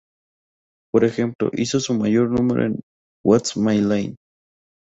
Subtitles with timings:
[0.91, 2.81] Por ejemplo, hizo un número en
[3.23, 4.15] "What's My Line?